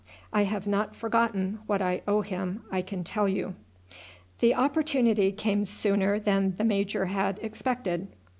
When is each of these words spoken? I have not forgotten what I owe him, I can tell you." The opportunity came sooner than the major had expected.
I 0.33 0.45
have 0.45 0.65
not 0.65 0.95
forgotten 0.95 1.59
what 1.67 1.79
I 1.79 2.01
owe 2.07 2.21
him, 2.21 2.63
I 2.71 2.81
can 2.81 3.03
tell 3.03 3.27
you." 3.29 3.53
The 4.39 4.55
opportunity 4.55 5.31
came 5.31 5.63
sooner 5.63 6.17
than 6.19 6.55
the 6.57 6.63
major 6.63 7.05
had 7.05 7.37
expected. 7.43 8.07